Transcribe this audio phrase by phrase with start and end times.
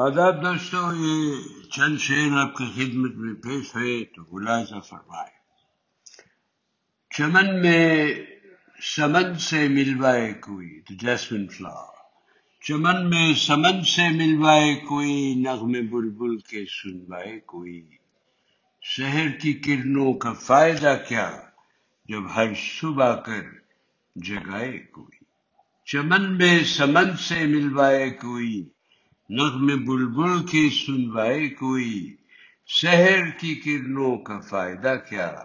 [0.00, 1.34] آداب دوستو یہ
[1.70, 5.30] چند شعر آپ کی خدمت میں پیش ہوئے تو ملاحظہ فرمائے۔
[7.16, 8.14] چمن میں
[8.82, 11.94] سمن سے ملوائے کوئی، تو جیسمن فلاور۔
[12.62, 17.88] چمن میں سمن سے ملوائے کوئی نغم بلبل کے سنوائے کوئی۔
[18.82, 21.36] شہر کی کرنوں کا فائدہ کیا،
[22.08, 23.42] جب ہر صبح کر
[24.16, 25.24] جگائے کوئی۔
[25.86, 28.68] چمن میں سمن سے ملوائے کوئی
[29.30, 32.16] نغم بلبل کی سنوائے کوئی
[32.66, 35.42] شہر کی کرنوں کا فائدہ کیا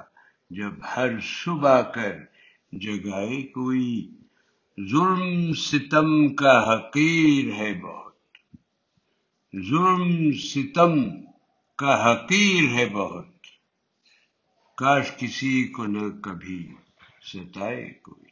[0.50, 2.20] جب ہر صبح کر
[2.72, 4.10] جگائے کوئی
[4.92, 8.16] ظلم ستم کا حقیر ہے بہت۔
[9.70, 11.22] ظلم ستم
[11.76, 13.26] کا حقیر ہے بہت۔
[14.78, 16.76] کاش کسی کو نہ کبھی
[17.34, 18.32] ستائے کوئی۔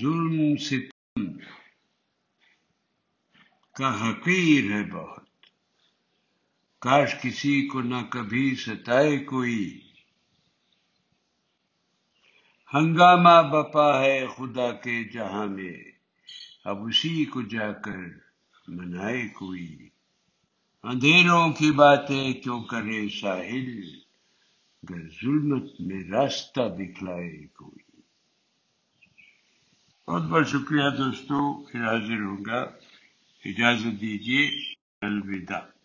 [0.00, 1.24] ظلم ستم
[3.80, 5.24] کا حقیر ہے بہت۔
[6.78, 9.80] کاش کسی کو نہ کبھی ستائے کوئی۔
[12.74, 15.92] ہنگامہ بپا ہے خدا کے جہاں میں۔
[16.64, 17.96] اب اسی کو جا کر
[18.68, 19.88] منائے کوئی۔
[20.82, 23.80] اندھیروں کی باتیں کیوں کرے ساحل؟
[24.90, 28.00] گر ظلمت میں راستہ دکھلائے کوئی۔
[30.06, 32.66] بہت بہت شکریہ دوستو، پھر حاضر ہوں گا۔
[33.44, 34.42] اجازت دیجیے
[35.02, 35.79] الوداع۔